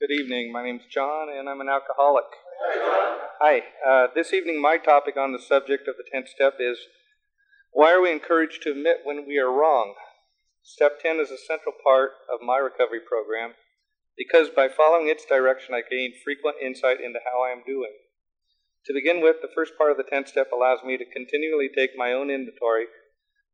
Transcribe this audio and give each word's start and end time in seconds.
Good 0.00 0.14
evening. 0.14 0.52
My 0.52 0.62
name's 0.62 0.86
John, 0.88 1.26
and 1.28 1.48
I'm 1.48 1.60
an 1.60 1.68
alcoholic. 1.68 2.30
Hi. 3.42 3.62
Uh, 3.82 4.06
this 4.14 4.32
evening, 4.32 4.62
my 4.62 4.78
topic 4.78 5.16
on 5.16 5.32
the 5.32 5.42
subject 5.42 5.88
of 5.88 5.96
the 5.98 6.06
10th 6.06 6.28
step 6.28 6.54
is 6.60 6.78
why 7.72 7.94
are 7.94 8.00
we 8.00 8.12
encouraged 8.12 8.62
to 8.62 8.70
admit 8.70 8.98
when 9.02 9.26
we 9.26 9.38
are 9.38 9.50
wrong? 9.50 9.94
Step 10.62 11.02
10 11.02 11.18
is 11.18 11.32
a 11.32 11.36
central 11.36 11.74
part 11.82 12.12
of 12.32 12.46
my 12.46 12.58
recovery 12.58 13.00
program 13.02 13.54
because 14.16 14.54
by 14.54 14.68
following 14.68 15.08
its 15.08 15.24
direction, 15.24 15.74
I 15.74 15.82
gain 15.82 16.14
frequent 16.22 16.62
insight 16.62 17.00
into 17.02 17.18
how 17.26 17.42
I 17.42 17.50
am 17.50 17.66
doing. 17.66 17.98
To 18.86 18.94
begin 18.94 19.20
with, 19.20 19.42
the 19.42 19.50
first 19.52 19.72
part 19.76 19.90
of 19.90 19.96
the 19.96 20.06
10th 20.06 20.28
step 20.28 20.52
allows 20.54 20.78
me 20.86 20.96
to 20.96 21.10
continually 21.10 21.70
take 21.74 21.98
my 21.98 22.12
own 22.12 22.30
inventory, 22.30 22.86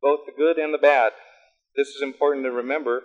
both 0.03 0.27
the 0.27 0.37
good 0.37 0.59
and 0.59 0.75
the 0.75 0.85
bad. 0.85 1.13
This 1.75 1.89
is 1.89 2.03
important 2.03 2.45
to 2.45 2.53
remember 2.53 3.01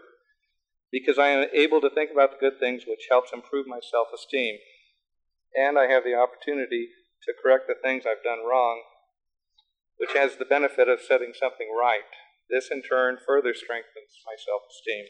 because 0.92 1.18
I 1.18 1.30
am 1.30 1.48
able 1.54 1.82
to 1.82 1.90
think 1.90 2.12
about 2.12 2.32
the 2.32 2.42
good 2.42 2.60
things, 2.60 2.84
which 2.88 3.08
helps 3.10 3.32
improve 3.34 3.68
my 3.68 3.80
self 3.80 4.08
esteem. 4.14 4.58
And 5.55 5.77
I 5.77 5.88
have 5.88 6.04
the 6.04 6.16
opportunity 6.16 6.90
to 7.23 7.34
correct 7.34 7.68
the 7.68 7.76
things 7.82 8.05
I've 8.05 8.23
done 8.23 8.46
wrong, 8.46 8.82
which 9.98 10.13
has 10.13 10.38
the 10.38 10.46
benefit 10.46 10.88
of 10.88 11.02
setting 11.02 11.34
something 11.34 11.70
right. 11.70 12.10
This, 12.49 12.70
in 12.72 12.82
turn, 12.82 13.18
further 13.26 13.54
strengthens 13.54 14.26
my 14.26 14.34
self 14.38 14.63
esteem. 14.70 15.05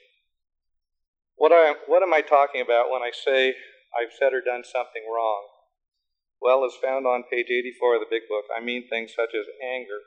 What, 1.35 1.53
I, 1.53 1.75
what 1.87 2.03
am 2.03 2.13
I 2.13 2.19
talking 2.19 2.59
about 2.59 2.91
when 2.91 3.01
I 3.01 3.11
say 3.15 3.55
I've 3.95 4.11
said 4.11 4.33
or 4.33 4.43
done 4.43 4.63
something 4.67 5.07
wrong? 5.07 5.47
Well, 6.41 6.63
as 6.63 6.75
found 6.75 7.07
on 7.07 7.23
page 7.31 7.47
84 7.47 7.95
of 7.95 8.01
the 8.01 8.11
Big 8.11 8.27
Book, 8.27 8.47
I 8.51 8.59
mean 8.63 8.87
things 8.87 9.11
such 9.15 9.31
as 9.35 9.47
anger, 9.63 10.03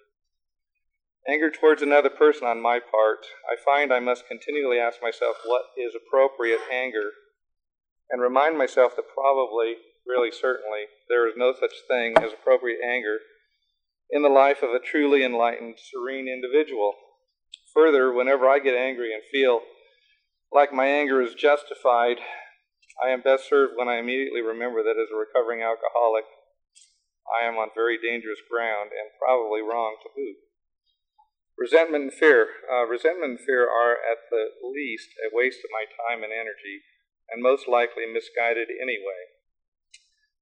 Anger 1.29 1.51
towards 1.51 1.83
another 1.83 2.11
person 2.11 2.49
on 2.49 2.61
my 2.61 2.81
part, 2.81 3.27
I 3.47 3.55
find 3.55 3.93
I 3.93 4.01
must 4.01 4.27
continually 4.27 4.79
ask 4.79 5.01
myself 5.01 5.37
what 5.45 5.67
is 5.77 5.95
appropriate 5.95 6.61
anger 6.73 7.11
and 8.11 8.21
remind 8.21 8.59
myself 8.59 8.97
that 8.97 9.15
probably, 9.15 9.77
really 10.05 10.33
certainly, 10.33 10.87
there 11.09 11.29
is 11.29 11.35
no 11.37 11.53
such 11.53 11.73
thing 11.87 12.15
as 12.19 12.33
appropriate 12.33 12.81
anger 12.85 13.19
in 14.11 14.23
the 14.23 14.29
life 14.29 14.63
of 14.63 14.71
a 14.71 14.81
truly 14.81 15.25
enlightened, 15.25 15.77
serene 15.79 16.27
individual. 16.29 16.95
Further, 17.73 18.13
whenever 18.13 18.49
I 18.49 18.59
get 18.59 18.75
angry 18.75 19.15
and 19.15 19.23
feel 19.31 19.61
like 20.53 20.73
my 20.73 20.87
anger 20.87 21.23
is 21.23 21.35
justified, 21.35 22.19
I 23.03 23.11
am 23.11 23.23
best 23.23 23.49
served 23.49 23.75
when 23.77 23.89
I 23.89 23.99
immediately 23.99 24.43
remember 24.43 24.83
that 24.83 25.01
as 25.01 25.09
a 25.11 25.17
recovering 25.17 25.63
alcoholic, 25.63 26.25
I 27.31 27.47
am 27.47 27.55
on 27.57 27.69
very 27.75 27.97
dangerous 27.97 28.41
ground 28.51 28.91
and 28.91 29.09
probably 29.19 29.63
wrong 29.63 29.97
to 30.03 30.11
boot. 30.15 30.37
Resentment 31.63 32.11
and 32.11 32.13
fear. 32.13 32.67
Uh, 32.67 32.91
resentment 32.91 33.39
and 33.39 33.47
fear 33.47 33.71
are, 33.71 33.95
at 33.95 34.27
the 34.35 34.51
least, 34.67 35.15
a 35.23 35.31
waste 35.31 35.63
of 35.63 35.71
my 35.71 35.87
time 35.87 36.27
and 36.27 36.35
energy, 36.35 36.83
and 37.31 37.39
most 37.39 37.71
likely 37.71 38.03
misguided 38.03 38.67
anyway. 38.67 39.31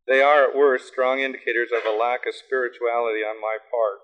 They 0.08 0.24
are, 0.24 0.48
at 0.48 0.56
worst, 0.56 0.88
strong 0.88 1.20
indicators 1.20 1.76
of 1.76 1.84
a 1.84 1.92
lack 1.92 2.24
of 2.24 2.32
spirituality 2.32 3.20
on 3.20 3.36
my 3.36 3.60
part. 3.60 4.00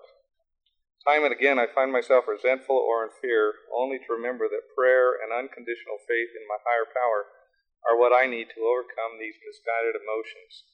Time 1.09 1.25
and 1.25 1.33
again, 1.33 1.57
I 1.57 1.65
find 1.65 1.89
myself 1.89 2.29
resentful 2.29 2.77
or 2.77 3.09
in 3.09 3.09
fear, 3.17 3.65
only 3.73 3.97
to 3.97 4.13
remember 4.13 4.45
that 4.45 4.77
prayer 4.77 5.17
and 5.17 5.33
unconditional 5.33 5.97
faith 6.05 6.37
in 6.37 6.45
my 6.45 6.61
higher 6.69 6.85
power 6.85 7.33
are 7.81 7.97
what 7.97 8.13
I 8.13 8.29
need 8.29 8.53
to 8.53 8.61
overcome 8.61 9.17
these 9.17 9.41
misguided 9.41 9.97
emotions. 9.97 10.69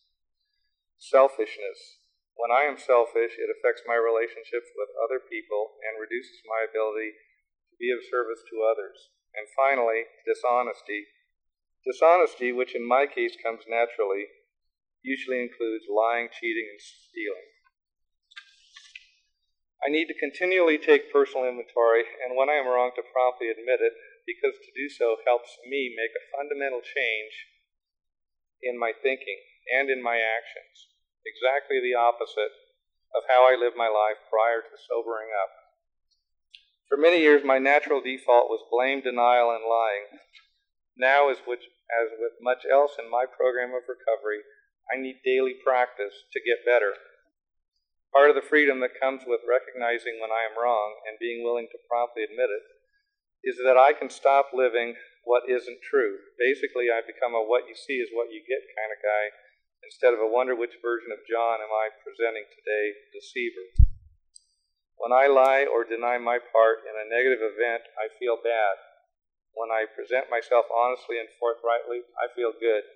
Selfishness. 0.99 2.02
When 2.35 2.49
I 2.49 2.65
am 2.65 2.81
selfish, 2.81 3.37
it 3.37 3.53
affects 3.53 3.85
my 3.85 3.93
relationships 3.93 4.73
with 4.73 4.89
other 4.97 5.21
people 5.21 5.77
and 5.85 6.01
reduces 6.01 6.41
my 6.49 6.65
ability 6.65 7.13
to 7.69 7.75
be 7.77 7.93
of 7.93 8.01
service 8.09 8.41
to 8.49 8.65
others. 8.65 9.13
And 9.37 9.45
finally, 9.53 10.09
dishonesty. 10.25 11.13
Dishonesty, 11.85 12.51
which 12.51 12.73
in 12.73 12.85
my 12.85 13.05
case 13.05 13.37
comes 13.37 13.65
naturally, 13.69 14.29
usually 15.05 15.41
includes 15.41 15.85
lying, 15.89 16.29
cheating, 16.33 16.65
and 16.73 16.81
stealing. 16.81 17.49
I 19.83 19.91
need 19.91 20.07
to 20.07 20.17
continually 20.17 20.79
take 20.79 21.11
personal 21.11 21.43
inventory, 21.43 22.07
and 22.23 22.39
when 22.39 22.47
I 22.47 22.55
am 22.55 22.71
wrong, 22.71 22.95
to 22.95 23.03
promptly 23.03 23.51
admit 23.51 23.83
it, 23.83 23.93
because 24.25 24.55
to 24.55 24.71
do 24.71 24.87
so 24.87 25.19
helps 25.27 25.59
me 25.67 25.91
make 25.91 26.15
a 26.15 26.27
fundamental 26.31 26.79
change 26.79 27.35
in 28.63 28.79
my 28.79 28.95
thinking 28.95 29.43
and 29.67 29.91
in 29.91 30.01
my 30.01 30.23
actions 30.23 30.92
exactly 31.25 31.79
the 31.79 31.95
opposite 31.95 32.53
of 33.15 33.23
how 33.29 33.45
I 33.45 33.55
lived 33.55 33.77
my 33.77 33.87
life 33.87 34.19
prior 34.27 34.61
to 34.61 34.75
sobering 34.89 35.29
up. 35.31 35.51
For 36.89 36.97
many 36.97 37.21
years, 37.21 37.41
my 37.45 37.57
natural 37.57 38.01
default 38.01 38.49
was 38.49 38.69
blame, 38.69 39.01
denial, 39.01 39.49
and 39.49 39.65
lying. 39.65 40.21
Now, 40.97 41.29
as 41.29 41.41
with, 41.47 41.61
as 41.89 42.13
with 42.21 42.37
much 42.41 42.65
else 42.69 42.97
in 43.01 43.09
my 43.09 43.25
program 43.25 43.73
of 43.73 43.89
recovery, 43.89 44.45
I 44.91 44.99
need 44.99 45.25
daily 45.25 45.57
practice 45.63 46.13
to 46.33 46.43
get 46.43 46.67
better. 46.67 46.93
Part 48.13 48.29
of 48.29 48.37
the 48.37 48.45
freedom 48.45 48.77
that 48.85 48.99
comes 49.01 49.25
with 49.25 49.41
recognizing 49.47 50.21
when 50.21 50.29
I 50.29 50.45
am 50.45 50.59
wrong 50.59 51.01
and 51.09 51.17
being 51.17 51.41
willing 51.41 51.65
to 51.71 51.85
promptly 51.89 52.21
admit 52.29 52.53
it 52.53 52.65
is 53.41 53.57
that 53.65 53.79
I 53.79 53.97
can 53.97 54.13
stop 54.13 54.53
living 54.53 54.93
what 55.25 55.49
isn't 55.49 55.81
true. 55.81 56.21
Basically, 56.37 56.93
I 56.93 57.01
become 57.01 57.33
a 57.33 57.41
what 57.41 57.65
you 57.65 57.73
see 57.73 57.97
is 58.03 58.13
what 58.13 58.29
you 58.29 58.43
get 58.45 58.61
kind 58.77 58.91
of 58.93 59.01
guy 59.01 59.25
instead 59.83 60.15
of 60.15 60.23
a 60.23 60.27
wonder 60.27 60.55
which 60.55 60.79
version 60.79 61.11
of 61.11 61.27
John 61.27 61.59
am 61.59 61.71
I 61.71 61.91
presenting 62.01 62.47
today, 62.55 62.95
deceiver. 63.11 63.91
When 64.95 65.11
I 65.11 65.27
lie 65.27 65.67
or 65.67 65.83
deny 65.83 66.17
my 66.17 66.39
part 66.39 66.87
in 66.87 66.95
a 66.95 67.09
negative 67.11 67.43
event, 67.43 67.83
I 67.99 68.07
feel 68.15 68.39
bad. 68.39 68.79
When 69.51 69.69
I 69.69 69.85
present 69.91 70.31
myself 70.31 70.65
honestly 70.71 71.19
and 71.19 71.29
forthrightly, 71.37 72.07
I 72.15 72.31
feel 72.31 72.55
good. 72.55 72.87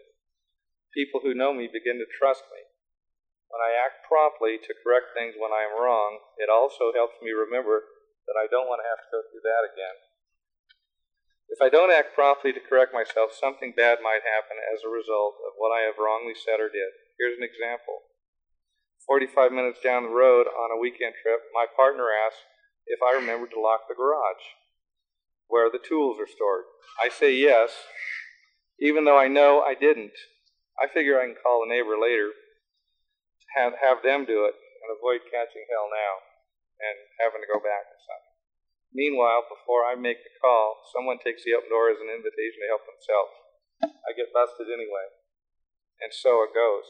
People 0.95 1.19
who 1.19 1.37
know 1.37 1.51
me 1.51 1.67
begin 1.67 1.99
to 1.99 2.07
trust 2.17 2.47
me. 2.49 2.63
When 3.51 3.59
I 3.59 3.75
act 3.75 4.07
promptly 4.07 4.57
to 4.57 4.81
correct 4.83 5.11
things 5.13 5.35
when 5.35 5.51
I 5.51 5.67
am 5.67 5.75
wrong, 5.75 6.19
it 6.39 6.49
also 6.49 6.95
helps 6.95 7.19
me 7.21 7.31
remember 7.31 7.83
that 8.27 8.39
I 8.39 8.47
don't 8.47 8.67
want 8.67 8.83
to 8.83 8.89
have 8.89 9.03
to 9.03 9.11
go 9.11 9.19
through 9.27 9.43
that 9.43 9.67
again. 9.67 9.97
If 11.47 11.63
I 11.63 11.69
don't 11.71 11.91
act 11.91 12.13
promptly 12.13 12.51
to 12.51 12.59
correct 12.59 12.93
myself, 12.93 13.31
something 13.31 13.71
bad 13.75 14.03
might 14.03 14.27
happen 14.27 14.59
as 14.59 14.83
a 14.83 14.91
result 14.91 15.39
of 15.47 15.55
what 15.55 15.71
I 15.71 15.87
have 15.87 15.97
wrongly 15.97 16.35
said 16.35 16.59
or 16.59 16.67
did. 16.67 16.91
Here's 17.17 17.39
an 17.39 17.47
example. 17.47 18.07
45 19.07 19.55
minutes 19.55 19.79
down 19.79 20.03
the 20.03 20.11
road 20.11 20.51
on 20.51 20.75
a 20.75 20.79
weekend 20.79 21.15
trip, 21.23 21.47
my 21.55 21.65
partner 21.65 22.11
asks 22.11 22.43
if 22.85 22.99
I 22.99 23.15
remembered 23.15 23.51
to 23.55 23.63
lock 23.63 23.87
the 23.87 23.95
garage 23.95 24.59
where 25.47 25.71
the 25.71 25.79
tools 25.79 26.19
are 26.19 26.27
stored. 26.27 26.67
I 26.99 27.07
say 27.07 27.31
yes, 27.31 27.71
even 28.79 29.05
though 29.07 29.17
I 29.17 29.31
know 29.31 29.63
I 29.63 29.73
didn't. 29.73 30.15
I 30.75 30.91
figure 30.91 31.17
I 31.17 31.25
can 31.25 31.39
call 31.39 31.63
a 31.63 31.71
neighbor 31.71 31.95
later, 31.97 32.35
have, 33.55 33.73
have 33.81 34.03
them 34.03 34.27
do 34.27 34.45
it, 34.45 34.53
and 34.53 34.93
avoid 34.93 35.25
catching 35.31 35.65
hell 35.71 35.89
now 35.89 36.13
and 36.77 36.97
having 37.17 37.41
to 37.41 37.49
go 37.49 37.57
back 37.57 37.89
or 37.89 37.99
something. 38.05 38.36
Meanwhile, 38.93 39.51
before 39.51 39.83
I 39.83 39.99
make 39.99 40.23
the 40.23 40.33
call, 40.39 40.81
someone 40.95 41.19
takes 41.19 41.43
the 41.43 41.53
open 41.53 41.69
door 41.69 41.91
as 41.91 41.99
an 41.99 42.09
invitation 42.09 42.63
to 42.63 42.71
help 42.71 42.87
themselves. 42.87 43.35
I 43.83 44.15
get 44.15 44.33
busted 44.33 44.71
anyway. 44.71 45.11
And 45.99 46.13
so 46.13 46.41
it 46.45 46.55
goes. 46.55 46.87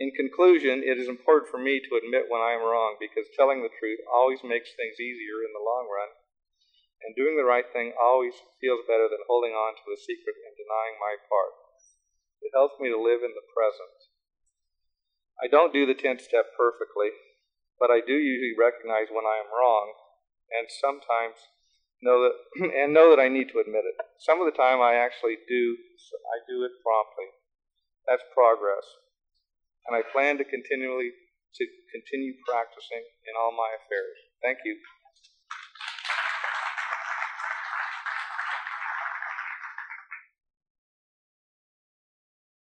In 0.00 0.16
conclusion, 0.16 0.80
it 0.80 0.96
is 0.96 1.12
important 1.12 1.52
for 1.52 1.60
me 1.60 1.76
to 1.84 2.00
admit 2.00 2.32
when 2.32 2.40
I 2.40 2.56
am 2.56 2.64
wrong 2.64 2.96
because 2.96 3.28
telling 3.36 3.60
the 3.60 3.76
truth 3.76 4.00
always 4.08 4.40
makes 4.40 4.72
things 4.72 4.96
easier 4.96 5.44
in 5.44 5.52
the 5.52 5.60
long 5.60 5.92
run, 5.92 6.16
and 7.04 7.12
doing 7.12 7.36
the 7.36 7.44
right 7.44 7.68
thing 7.68 7.92
always 8.00 8.32
feels 8.64 8.88
better 8.88 9.12
than 9.12 9.28
holding 9.28 9.52
on 9.52 9.76
to 9.76 9.92
a 9.92 10.00
secret 10.00 10.40
and 10.40 10.56
denying 10.56 10.96
my 10.96 11.20
part. 11.28 11.52
It 12.40 12.56
helps 12.56 12.80
me 12.80 12.88
to 12.88 12.96
live 12.96 13.20
in 13.20 13.36
the 13.36 13.44
present. 13.52 14.08
I 15.36 15.52
don't 15.52 15.76
do 15.76 15.84
the 15.84 15.96
10th 15.96 16.24
step 16.24 16.56
perfectly, 16.56 17.12
but 17.76 17.92
I 17.92 18.00
do 18.00 18.16
usually 18.16 18.56
recognize 18.56 19.12
when 19.12 19.28
I 19.28 19.36
am 19.36 19.52
wrong 19.52 19.99
and 20.54 20.66
sometimes 20.68 21.38
know 22.02 22.26
that 22.26 22.36
and 22.80 22.92
know 22.92 23.10
that 23.14 23.22
I 23.22 23.28
need 23.28 23.48
to 23.52 23.60
admit 23.60 23.84
it. 23.86 23.96
Some 24.18 24.40
of 24.40 24.46
the 24.46 24.56
time 24.56 24.80
I 24.80 24.94
actually 24.96 25.38
do 25.48 25.62
I 26.26 26.36
do 26.48 26.64
it 26.64 26.74
promptly. 26.82 27.28
That's 28.08 28.24
progress. 28.34 28.84
And 29.86 29.96
I 29.96 30.02
plan 30.04 30.36
to 30.38 30.44
continually 30.44 31.12
to 31.56 31.64
continue 31.90 32.34
practicing 32.46 33.02
in 33.26 33.34
all 33.34 33.52
my 33.52 33.74
affairs. 33.74 34.18
Thank 34.42 34.58
you. 34.64 34.78